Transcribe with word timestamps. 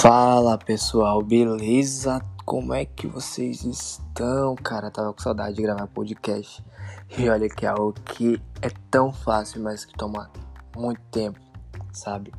Fala 0.00 0.58
pessoal, 0.58 1.22
beleza? 1.22 2.20
Como 2.44 2.74
é 2.74 2.84
que 2.84 3.06
vocês 3.06 3.64
estão? 3.64 4.54
Cara, 4.54 4.90
tava 4.90 5.10
com 5.10 5.22
saudade 5.22 5.56
de 5.56 5.62
gravar 5.62 5.86
podcast. 5.86 6.62
E 7.16 7.26
olha 7.30 7.48
que 7.48 7.64
é 7.64 7.70
algo 7.70 7.94
que 8.04 8.38
é 8.60 8.68
tão 8.90 9.10
fácil, 9.10 9.62
mas 9.62 9.86
que 9.86 9.94
toma 9.94 10.30
muito 10.76 11.00
tempo, 11.10 11.40
sabe? 11.92 12.30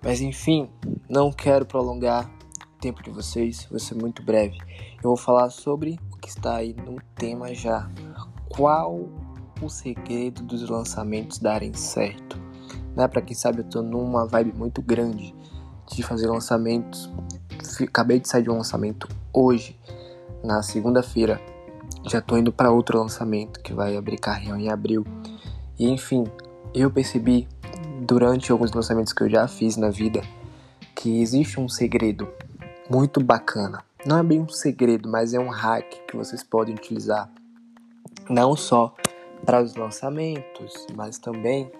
Mas 0.00 0.20
enfim, 0.20 0.70
não 1.10 1.32
quero 1.32 1.66
prolongar 1.66 2.30
o 2.76 2.78
tempo 2.80 3.02
de 3.02 3.10
vocês, 3.10 3.66
vou 3.68 3.80
ser 3.80 3.96
muito 3.96 4.22
breve. 4.22 4.56
Eu 4.98 5.10
vou 5.10 5.16
falar 5.16 5.50
sobre 5.50 5.98
o 6.12 6.16
que 6.16 6.28
está 6.28 6.54
aí 6.54 6.74
no 6.74 7.02
tema 7.16 7.52
já. 7.54 7.90
Qual 8.48 9.08
o 9.60 9.68
segredo 9.68 10.44
dos 10.44 10.70
lançamentos 10.70 11.40
darem 11.40 11.74
certo? 11.74 12.40
Né? 12.94 13.08
Para 13.08 13.20
quem 13.20 13.34
sabe, 13.34 13.62
eu 13.62 13.68
tô 13.68 13.82
numa 13.82 14.26
vibe 14.26 14.56
muito 14.56 14.80
grande 14.80 15.34
de 15.90 16.02
fazer 16.02 16.26
lançamentos. 16.26 17.10
Acabei 17.82 18.20
de 18.20 18.28
sair 18.28 18.42
de 18.42 18.50
um 18.50 18.56
lançamento 18.56 19.08
hoje, 19.32 19.78
na 20.42 20.62
segunda-feira. 20.62 21.40
Já 22.04 22.20
tô 22.20 22.36
indo 22.36 22.52
para 22.52 22.70
outro 22.70 22.98
lançamento 22.98 23.60
que 23.60 23.72
vai 23.72 23.96
abrir 23.96 24.18
carrinho 24.18 24.56
em 24.56 24.70
abril. 24.70 25.04
E 25.78 25.88
enfim, 25.88 26.24
eu 26.74 26.90
percebi 26.90 27.48
durante 28.02 28.52
alguns 28.52 28.72
lançamentos 28.72 29.12
que 29.12 29.22
eu 29.22 29.28
já 29.28 29.46
fiz 29.48 29.76
na 29.76 29.90
vida 29.90 30.22
que 30.94 31.20
existe 31.20 31.60
um 31.60 31.68
segredo 31.68 32.28
muito 32.88 33.22
bacana. 33.22 33.84
Não 34.06 34.18
é 34.18 34.22
bem 34.22 34.40
um 34.40 34.48
segredo, 34.48 35.08
mas 35.08 35.34
é 35.34 35.38
um 35.38 35.48
hack 35.48 35.84
que 36.06 36.16
vocês 36.16 36.42
podem 36.42 36.74
utilizar 36.74 37.30
não 38.28 38.56
só 38.56 38.94
para 39.44 39.62
os 39.62 39.74
lançamentos, 39.74 40.86
mas 40.94 41.18
também 41.18 41.70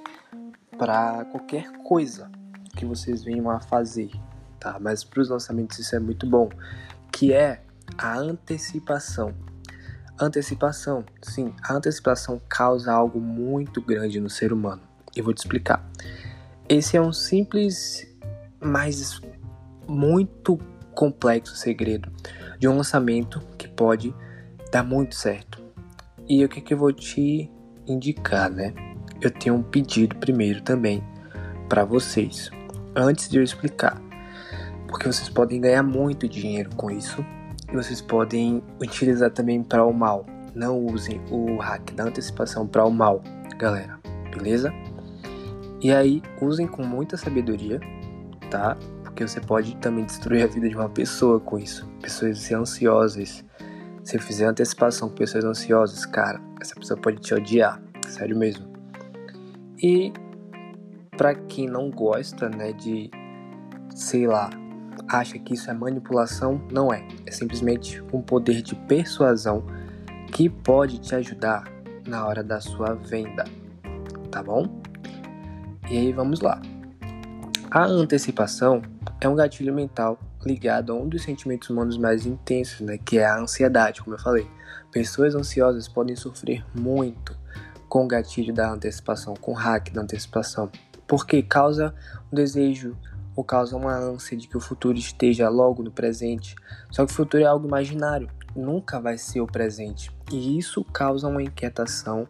para 0.78 1.25
qualquer 1.27 1.73
coisa 1.83 2.30
que 2.77 2.85
vocês 2.85 3.25
venham 3.25 3.50
a 3.50 3.59
fazer, 3.59 4.11
tá? 4.61 4.78
Mas 4.78 5.03
para 5.03 5.20
os 5.20 5.31
lançamentos 5.31 5.78
isso 5.78 5.97
é 5.97 5.98
muito 5.98 6.27
bom, 6.27 6.48
que 7.11 7.33
é 7.33 7.62
a 7.98 8.17
antecipação. 8.17 9.34
Antecipação, 10.19 11.05
sim, 11.23 11.53
a 11.62 11.75
antecipação 11.75 12.41
causa 12.48 12.92
algo 12.92 13.19
muito 13.20 13.81
grande 13.81 14.20
no 14.20 14.31
ser 14.31 14.53
humano. 14.53 14.83
Eu 15.15 15.25
vou 15.25 15.34
te 15.34 15.39
explicar. 15.39 15.84
Esse 16.69 16.97
é 16.97 17.00
um 17.00 17.12
simples, 17.12 18.06
mas 18.61 19.20
muito 19.89 20.59
complexo 20.95 21.55
segredo 21.56 22.11
de 22.59 22.67
um 22.67 22.77
lançamento 22.77 23.41
que 23.59 23.69
pode 23.69 24.15
dar 24.72 24.83
muito 24.83 25.15
certo. 25.15 25.62
E 26.28 26.45
o 26.45 26.48
que, 26.48 26.61
que 26.61 26.75
eu 26.75 26.78
vou 26.78 26.93
te 26.93 27.50
indicar, 27.87 28.50
né? 28.50 28.75
Eu 29.20 29.31
tenho 29.31 29.55
um 29.55 29.62
pedido 29.62 30.17
primeiro 30.17 30.61
também 30.62 31.03
para 31.69 31.84
vocês 31.84 32.50
antes 32.97 33.28
de 33.28 33.39
eu 33.39 33.42
explicar. 33.42 34.00
Porque 34.89 35.06
vocês 35.06 35.28
podem 35.28 35.61
ganhar 35.61 35.83
muito 35.83 36.27
dinheiro 36.27 36.70
com 36.77 36.91
isso 36.91 37.25
e 37.70 37.77
vocês 37.77 38.00
podem 38.00 38.62
utilizar 38.80 39.30
também 39.30 39.62
para 39.62 39.84
o 39.84 39.92
mal. 39.92 40.25
Não 40.55 40.78
usem 40.86 41.20
o 41.30 41.58
hack 41.58 41.92
da 41.92 42.05
antecipação 42.05 42.66
para 42.66 42.84
o 42.84 42.91
mal, 42.91 43.22
galera, 43.58 43.98
beleza? 44.33 44.72
E 45.83 45.92
aí, 45.92 46.22
usem 46.41 46.66
com 46.66 46.83
muita 46.83 47.19
sabedoria, 47.19 47.78
tá? 48.50 48.77
Porque 49.03 49.27
você 49.27 49.41
pode 49.41 49.77
também 49.77 50.05
destruir 50.05 50.44
a 50.44 50.47
vida 50.47 50.69
de 50.69 50.75
uma 50.75 50.88
pessoa 50.88 51.38
com 51.38 51.58
isso. 51.58 51.86
Pessoas 52.00 52.50
ansiosas. 52.50 53.44
Se 54.03 54.16
eu 54.16 54.20
fizer 54.20 54.47
antecipação 54.47 55.08
com 55.08 55.16
pessoas 55.16 55.44
ansiosas, 55.44 56.06
cara, 56.06 56.41
essa 56.60 56.75
pessoa 56.75 56.98
pode 56.98 57.20
te 57.20 57.34
odiar, 57.34 57.83
sério 58.08 58.36
mesmo. 58.38 58.66
E 59.83 60.12
para 61.17 61.34
quem 61.34 61.67
não 61.67 61.91
gosta, 61.91 62.48
né, 62.48 62.72
de 62.72 63.11
sei 63.95 64.27
lá, 64.27 64.50
acha 65.09 65.39
que 65.39 65.55
isso 65.55 65.70
é 65.70 65.75
manipulação, 65.75 66.61
não 66.70 66.92
é. 66.92 67.06
É 67.25 67.31
simplesmente 67.31 68.03
um 68.12 68.21
poder 68.21 68.62
de 68.62 68.75
persuasão 68.75 69.65
que 70.32 70.49
pode 70.49 70.99
te 70.99 71.15
ajudar 71.15 71.65
na 72.06 72.27
hora 72.27 72.43
da 72.43 72.60
sua 72.60 72.94
venda, 72.94 73.44
tá 74.31 74.43
bom? 74.43 74.66
E 75.88 75.97
aí 75.97 76.12
vamos 76.12 76.41
lá. 76.41 76.60
A 77.71 77.84
antecipação 77.84 78.83
é 79.21 79.28
um 79.28 79.34
gatilho 79.34 79.75
mental 79.75 80.19
ligado 80.44 80.93
a 80.93 80.97
um 80.97 81.09
dos 81.09 81.22
sentimentos 81.22 81.69
humanos 81.71 81.97
mais 81.98 82.27
intensos, 82.27 82.81
né, 82.81 82.98
que 82.98 83.19
é 83.19 83.25
a 83.25 83.38
ansiedade, 83.38 84.03
como 84.03 84.15
eu 84.15 84.21
falei. 84.21 84.47
Pessoas 84.93 85.34
ansiosas 85.34 85.88
podem 85.88 86.15
sofrer 86.15 86.65
muito 86.75 87.37
com 87.88 88.04
o 88.04 88.09
gatilho 88.09 88.53
da 88.53 88.71
antecipação, 88.71 89.34
com 89.34 89.53
o 89.53 89.54
hack 89.54 89.91
da 89.91 90.03
antecipação, 90.03 90.71
porque 91.06 91.43
causa 91.43 91.94
um 92.33 92.34
desejo 92.34 92.97
ou 93.34 93.44
causa 93.44 93.77
uma 93.77 93.94
ânsia 93.94 94.37
de 94.37 94.49
que 94.49 94.56
o 94.56 94.61
futuro 94.61 94.97
esteja 94.97 95.49
logo 95.49 95.83
no 95.83 95.91
presente. 95.91 96.56
Só 96.91 97.05
que 97.05 97.12
o 97.12 97.15
futuro 97.15 97.43
é 97.43 97.47
algo 97.47 97.67
imaginário, 97.69 98.31
nunca 98.55 98.99
vai 98.99 99.19
ser 99.19 99.41
o 99.41 99.47
presente. 99.47 100.11
E 100.33 100.59
isso 100.59 100.83
causa 100.84 101.28
uma 101.28 101.43
inquietação 101.43 102.27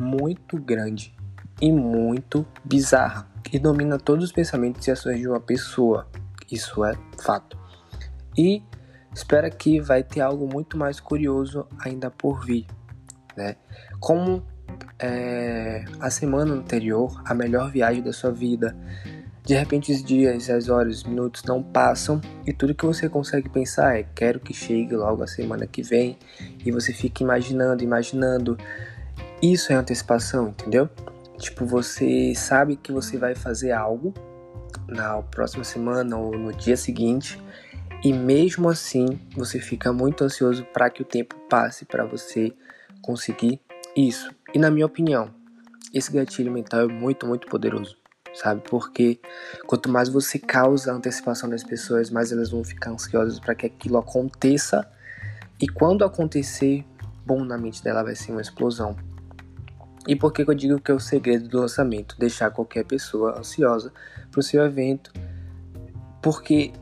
muito 0.00 0.56
grande 0.56 1.14
e 1.60 1.70
muito 1.70 2.46
bizarra, 2.64 3.28
que 3.44 3.58
domina 3.58 3.98
todos 3.98 4.24
os 4.24 4.32
pensamentos 4.32 4.86
e 4.86 4.90
ações 4.90 5.18
de 5.18 5.28
uma 5.28 5.40
pessoa. 5.40 6.08
Isso 6.50 6.84
é 6.84 6.96
fato. 7.20 7.58
E 8.36 8.62
espera 9.12 9.50
que 9.50 9.80
vai 9.80 10.02
ter 10.02 10.20
algo 10.20 10.48
muito 10.50 10.78
mais 10.78 11.00
curioso 11.00 11.66
ainda 11.80 12.10
por 12.10 12.44
vir, 12.44 12.66
né? 13.36 13.56
Como 14.00 14.42
é, 14.98 15.84
a 16.00 16.10
semana 16.10 16.54
anterior 16.54 17.22
a 17.24 17.34
melhor 17.34 17.70
viagem 17.70 18.02
da 18.02 18.12
sua 18.12 18.30
vida. 18.30 18.76
De 19.44 19.54
repente 19.54 19.92
os 19.92 20.02
dias, 20.04 20.50
as 20.50 20.68
horas, 20.68 20.98
os 20.98 21.04
minutos 21.04 21.42
não 21.44 21.62
passam 21.62 22.20
e 22.46 22.52
tudo 22.52 22.74
que 22.74 22.84
você 22.84 23.08
consegue 23.08 23.48
pensar 23.48 23.98
é 23.98 24.02
quero 24.14 24.38
que 24.40 24.52
chegue 24.52 24.94
logo 24.94 25.22
a 25.22 25.26
semana 25.26 25.66
que 25.66 25.82
vem 25.82 26.18
e 26.64 26.70
você 26.70 26.92
fica 26.92 27.22
imaginando, 27.22 27.82
imaginando. 27.82 28.58
Isso 29.40 29.72
é 29.72 29.76
antecipação, 29.76 30.48
entendeu? 30.48 30.88
Tipo, 31.38 31.64
você 31.64 32.34
sabe 32.34 32.76
que 32.76 32.92
você 32.92 33.16
vai 33.16 33.34
fazer 33.34 33.72
algo 33.72 34.12
na 34.86 35.22
próxima 35.22 35.64
semana 35.64 36.16
ou 36.16 36.36
no 36.36 36.52
dia 36.52 36.76
seguinte 36.76 37.40
e 38.04 38.12
mesmo 38.12 38.68
assim 38.68 39.18
você 39.34 39.58
fica 39.58 39.92
muito 39.92 40.24
ansioso 40.24 40.64
para 40.72 40.90
que 40.90 41.02
o 41.02 41.04
tempo 41.04 41.34
passe 41.48 41.84
para 41.84 42.04
você 42.04 42.52
conseguir 43.00 43.60
isso. 43.96 44.30
E 44.54 44.58
na 44.58 44.70
minha 44.70 44.86
opinião, 44.86 45.30
esse 45.92 46.10
gatilho 46.10 46.50
mental 46.50 46.80
é 46.80 46.86
muito, 46.86 47.26
muito 47.26 47.46
poderoso, 47.48 47.96
sabe? 48.34 48.62
Porque 48.68 49.20
quanto 49.66 49.90
mais 49.90 50.08
você 50.08 50.38
causa 50.38 50.90
a 50.90 50.94
antecipação 50.94 51.50
das 51.50 51.62
pessoas, 51.62 52.10
mais 52.10 52.32
elas 52.32 52.50
vão 52.50 52.64
ficar 52.64 52.90
ansiosas 52.90 53.38
para 53.38 53.54
que 53.54 53.66
aquilo 53.66 53.98
aconteça. 53.98 54.90
E 55.60 55.68
quando 55.68 56.02
acontecer, 56.02 56.82
bom, 57.26 57.44
na 57.44 57.58
mente 57.58 57.82
dela 57.82 58.02
vai 58.02 58.14
ser 58.14 58.32
uma 58.32 58.40
explosão. 58.40 58.96
E 60.06 60.16
por 60.16 60.32
que 60.32 60.40
eu 60.40 60.54
digo 60.54 60.80
que 60.80 60.90
é 60.90 60.94
o 60.94 61.00
segredo 61.00 61.46
do 61.46 61.60
lançamento? 61.60 62.16
Deixar 62.18 62.50
qualquer 62.50 62.84
pessoa 62.84 63.38
ansiosa 63.38 63.92
para 64.30 64.40
o 64.40 64.42
seu 64.42 64.64
evento. 64.64 65.12
Porque 66.22 66.72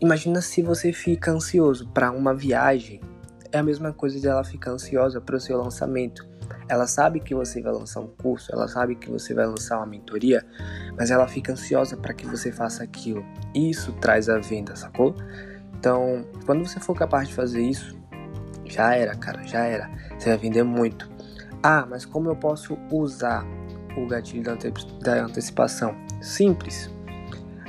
imagina 0.00 0.40
se 0.40 0.62
você 0.62 0.90
fica 0.90 1.30
ansioso 1.30 1.86
para 1.88 2.10
uma 2.10 2.34
viagem, 2.34 3.02
é 3.52 3.58
a 3.58 3.62
mesma 3.62 3.92
coisa 3.92 4.18
de 4.18 4.26
ela 4.26 4.42
ficar 4.42 4.70
ansiosa 4.70 5.20
para 5.20 5.36
o 5.36 5.40
seu 5.40 5.62
lançamento. 5.62 6.29
Ela 6.68 6.86
sabe 6.86 7.20
que 7.20 7.34
você 7.34 7.60
vai 7.60 7.72
lançar 7.72 8.00
um 8.00 8.06
curso, 8.06 8.52
ela 8.52 8.68
sabe 8.68 8.94
que 8.94 9.10
você 9.10 9.34
vai 9.34 9.46
lançar 9.46 9.78
uma 9.78 9.86
mentoria, 9.86 10.44
mas 10.96 11.10
ela 11.10 11.26
fica 11.26 11.52
ansiosa 11.52 11.96
para 11.96 12.14
que 12.14 12.26
você 12.26 12.52
faça 12.52 12.84
aquilo. 12.84 13.24
Isso 13.54 13.92
traz 13.94 14.28
a 14.28 14.38
venda, 14.38 14.76
sacou? 14.76 15.14
Então, 15.78 16.24
quando 16.46 16.66
você 16.66 16.78
for 16.78 16.94
capaz 16.94 17.28
de 17.28 17.34
fazer 17.34 17.62
isso, 17.62 17.98
já 18.64 18.94
era, 18.94 19.14
cara, 19.14 19.42
já 19.42 19.64
era. 19.64 19.90
Você 20.18 20.28
vai 20.28 20.38
vender 20.38 20.62
muito. 20.62 21.10
Ah, 21.62 21.86
mas 21.88 22.04
como 22.04 22.28
eu 22.28 22.36
posso 22.36 22.78
usar 22.92 23.44
o 23.96 24.06
gatilho 24.06 24.44
da, 24.44 24.56
da 25.02 25.24
antecipação? 25.24 25.96
Simples. 26.20 26.90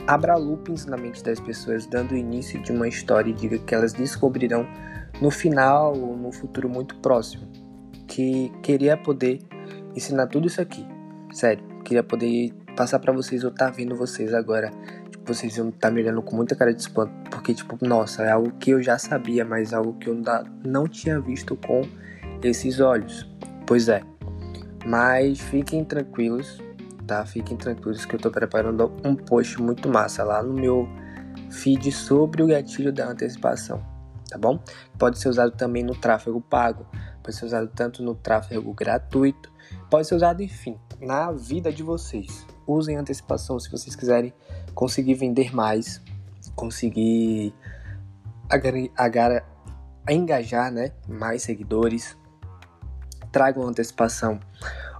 Abra 0.07 0.35
loopings 0.35 0.85
na 0.85 0.97
mente 0.97 1.23
das 1.23 1.39
pessoas, 1.39 1.85
dando 1.85 2.15
início 2.15 2.61
de 2.61 2.71
uma 2.71 2.87
história 2.87 3.29
e 3.29 3.33
diga 3.33 3.57
que 3.57 3.73
elas 3.73 3.93
descobrirão 3.93 4.67
no 5.21 5.31
final 5.31 5.95
ou 5.95 6.17
no 6.17 6.31
futuro 6.31 6.67
muito 6.67 6.95
próximo 6.97 7.60
que 8.11 8.51
queria 8.61 8.97
poder 8.97 9.39
ensinar 9.95 10.27
tudo 10.27 10.47
isso 10.47 10.61
aqui. 10.61 10.85
Sério, 11.31 11.63
queria 11.85 12.03
poder 12.03 12.53
passar 12.75 12.99
para 12.99 13.13
vocês 13.13 13.43
ou 13.45 13.51
tá 13.51 13.69
vendo 13.69 13.95
vocês 13.95 14.33
agora. 14.33 14.69
Tipo, 15.09 15.33
vocês 15.33 15.55
iam 15.55 15.69
estar 15.69 15.87
tá 15.87 15.91
me 15.91 16.01
olhando 16.01 16.21
com 16.21 16.35
muita 16.35 16.53
cara 16.53 16.73
de 16.73 16.81
espanto, 16.81 17.13
porque 17.29 17.53
tipo, 17.53 17.77
nossa, 17.85 18.23
é 18.23 18.31
algo 18.31 18.51
que 18.59 18.71
eu 18.71 18.81
já 18.83 18.97
sabia, 18.97 19.45
mas 19.45 19.73
algo 19.73 19.93
que 19.93 20.09
eu 20.09 20.21
não 20.65 20.87
tinha 20.87 21.21
visto 21.21 21.55
com 21.55 21.81
esses 22.43 22.81
olhos. 22.81 23.29
Pois 23.65 23.87
é. 23.87 24.01
Mas 24.85 25.39
fiquem 25.39 25.85
tranquilos, 25.85 26.61
tá? 27.07 27.25
Fiquem 27.25 27.55
tranquilos 27.55 28.03
que 28.03 28.15
eu 28.15 28.19
tô 28.19 28.29
preparando 28.29 28.91
um 29.05 29.15
post 29.15 29.61
muito 29.61 29.87
massa 29.87 30.23
lá 30.23 30.43
no 30.43 30.53
meu 30.53 30.85
feed 31.49 31.89
sobre 31.93 32.43
o 32.43 32.47
gatilho 32.47 32.91
da 32.91 33.07
antecipação, 33.07 33.81
tá 34.27 34.37
bom? 34.37 34.59
Pode 34.97 35.17
ser 35.17 35.29
usado 35.29 35.51
também 35.51 35.83
no 35.83 35.95
tráfego 35.95 36.41
pago 36.41 36.85
pode 37.21 37.35
ser 37.35 37.45
usado 37.45 37.67
tanto 37.67 38.03
no 38.03 38.15
tráfego 38.15 38.73
gratuito, 38.73 39.51
pode 39.89 40.07
ser 40.07 40.15
usado, 40.15 40.41
enfim, 40.41 40.77
na 40.99 41.31
vida 41.31 41.71
de 41.71 41.83
vocês. 41.83 42.45
Usem 42.67 42.97
antecipação 42.97 43.59
se 43.59 43.69
vocês 43.69 43.95
quiserem 43.95 44.33
conseguir 44.73 45.15
vender 45.15 45.53
mais, 45.53 46.01
conseguir 46.55 47.53
agar, 48.49 49.45
engajar 50.09 50.71
né, 50.71 50.91
mais 51.07 51.43
seguidores, 51.43 52.17
tragam 53.31 53.67
antecipação. 53.67 54.39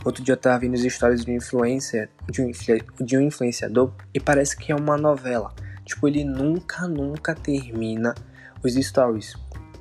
Outro 0.04 0.24
dia 0.24 0.34
eu 0.34 0.38
tava 0.38 0.60
vendo 0.60 0.74
as 0.74 0.82
histórias 0.82 1.24
de 1.24 1.32
influencer, 1.32 2.10
de 2.30 2.42
um, 2.42 2.52
de 3.06 3.18
um 3.18 3.22
influenciador, 3.22 3.94
e 4.14 4.20
parece 4.20 4.58
que 4.58 4.72
é 4.72 4.76
uma 4.76 4.98
novela. 4.98 5.54
Tipo, 5.86 6.08
ele 6.08 6.24
nunca, 6.24 6.88
nunca 6.88 7.36
termina 7.36 8.16
os 8.64 8.74
stories. 8.74 9.36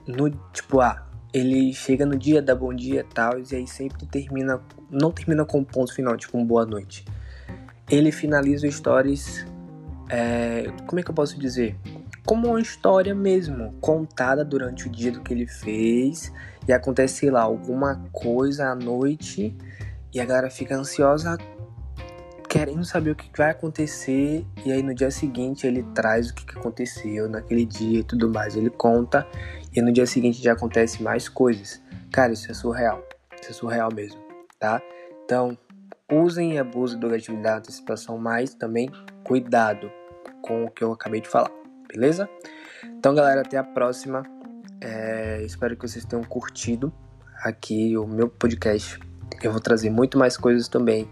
No, 0.07 0.29
tipo, 0.53 0.81
ah, 0.81 1.07
ele 1.33 1.73
chega 1.73 2.05
no 2.05 2.17
dia, 2.17 2.43
dá 2.43 2.55
bom 2.55 2.75
dia 2.75 3.05
tal, 3.15 3.39
e 3.39 3.55
aí 3.55 3.67
sempre 3.67 4.07
termina, 4.07 4.61
não 4.91 5.11
termina 5.13 5.45
com 5.45 5.59
um 5.59 5.65
ponto 5.65 5.95
final, 5.95 6.17
tipo 6.17 6.37
um 6.37 6.45
boa 6.45 6.67
noite. 6.67 7.05
Ele 7.89 8.11
finaliza 8.11 8.71
stories, 8.71 9.47
é, 10.09 10.65
como 10.87 11.01
é 11.01 11.03
que 11.03 11.11
eu 11.11 11.15
posso 11.15 11.39
dizer? 11.39 11.77
Como 12.27 12.49
uma 12.49 12.61
história 12.61 13.15
mesmo, 13.15 13.73
contada 13.81 14.45
durante 14.45 14.87
o 14.87 14.91
dia 14.91 15.13
do 15.13 15.21
que 15.21 15.33
ele 15.33 15.47
fez, 15.47 16.33
e 16.67 16.73
acontece, 16.73 17.15
sei 17.15 17.31
lá, 17.31 17.43
alguma 17.43 18.03
coisa 18.13 18.69
à 18.69 18.75
noite, 18.75 19.57
e 20.13 20.21
a 20.21 20.25
galera 20.25 20.51
fica 20.51 20.77
ansiosa 20.77 21.39
querendo 22.51 22.85
saber 22.85 23.13
o 23.13 23.15
que 23.15 23.31
vai 23.39 23.51
acontecer 23.51 24.45
e 24.67 24.73
aí 24.73 24.83
no 24.83 24.93
dia 24.93 25.09
seguinte 25.13 25.69
ele 25.69 25.85
traz 25.95 26.31
o 26.31 26.35
que 26.35 26.59
aconteceu 26.59 27.29
naquele 27.29 27.65
dia 27.65 28.01
e 28.01 28.03
tudo 28.03 28.29
mais. 28.29 28.57
Ele 28.57 28.69
conta 28.69 29.25
e 29.73 29.81
no 29.81 29.93
dia 29.93 30.05
seguinte 30.05 30.43
já 30.43 30.53
acontece 30.53 31.01
mais 31.01 31.29
coisas. 31.29 31.81
Cara, 32.13 32.33
isso 32.33 32.51
é 32.51 32.55
surreal. 32.55 33.07
Isso 33.41 33.53
é 33.53 33.55
surreal 33.55 33.95
mesmo, 33.95 34.21
tá? 34.59 34.83
Então, 35.25 35.57
usem 36.11 36.55
e 36.55 36.59
abusem 36.59 36.99
do 36.99 37.09
gatilho 37.09 37.41
da 37.41 37.59
antecipação, 37.59 38.19
mas 38.19 38.53
também 38.53 38.91
cuidado 39.23 39.89
com 40.43 40.65
o 40.65 40.71
que 40.73 40.83
eu 40.83 40.93
acabei 40.93 41.21
de 41.21 41.29
falar, 41.29 41.53
beleza? 41.87 42.29
Então, 42.85 43.15
galera, 43.15 43.43
até 43.43 43.59
a 43.59 43.65
próxima. 43.65 44.25
É, 44.81 45.41
espero 45.45 45.77
que 45.77 45.87
vocês 45.87 46.05
tenham 46.05 46.25
curtido 46.25 46.93
aqui 47.45 47.97
o 47.97 48.09
meu 48.09 48.29
podcast. 48.29 48.99
Eu 49.41 49.53
vou 49.53 49.61
trazer 49.61 49.89
muito 49.89 50.19
mais 50.19 50.37
coisas 50.37 50.67
também 50.67 51.09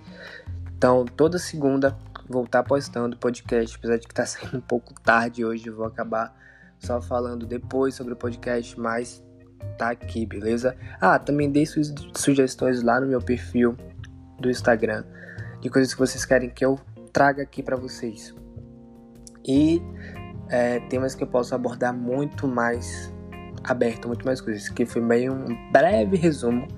então, 0.79 1.05
toda 1.05 1.41
segunda 1.41 1.99
vou 2.29 2.45
estar 2.45 2.63
postando 2.63 3.17
podcast, 3.17 3.77
apesar 3.77 3.97
de 3.97 4.07
que 4.07 4.13
está 4.13 4.25
saindo 4.25 4.59
um 4.59 4.61
pouco 4.61 4.95
tarde 5.03 5.45
hoje, 5.45 5.69
vou 5.71 5.85
acabar 5.85 6.33
só 6.79 7.03
falando 7.03 7.45
depois 7.45 7.97
sobre 7.97 8.13
o 8.13 8.17
podcast, 8.17 8.79
mas 8.79 9.21
tá 9.77 9.91
aqui, 9.91 10.25
beleza? 10.25 10.77
Ah, 11.01 11.19
também 11.19 11.51
dei 11.51 11.67
sugestões 12.15 12.81
lá 12.81 13.01
no 13.01 13.09
meu 13.09 13.21
perfil 13.21 13.77
do 14.39 14.49
Instagram 14.49 15.05
de 15.61 15.69
coisas 15.69 15.93
que 15.93 15.99
vocês 15.99 16.25
querem 16.25 16.49
que 16.49 16.65
eu 16.65 16.79
traga 17.13 17.43
aqui 17.43 17.61
para 17.61 17.75
vocês. 17.75 18.33
E 19.45 19.83
é, 20.49 20.79
temas 20.89 21.17
que 21.17 21.25
eu 21.25 21.27
posso 21.27 21.57
abordar 21.57 21.93
muito 21.93 22.47
mais 22.47 23.13
aberto, 23.65 24.07
muito 24.07 24.25
mais 24.25 24.41
coisas, 24.41 24.69
que 24.69 24.87
foi 24.87 25.03
meio 25.03 25.33
um 25.33 25.73
breve 25.73 26.17
resumo 26.17 26.69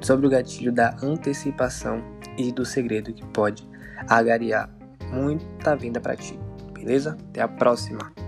sobre 0.00 0.26
o 0.26 0.30
gatilho 0.30 0.72
da 0.72 0.96
antecipação 1.02 2.02
e 2.36 2.52
do 2.52 2.64
segredo 2.64 3.12
que 3.12 3.24
pode 3.26 3.68
agariar 4.08 4.70
muita 5.12 5.76
venda 5.76 6.00
para 6.00 6.16
ti. 6.16 6.38
Beleza? 6.72 7.16
Até 7.30 7.42
a 7.42 7.48
próxima! 7.48 8.21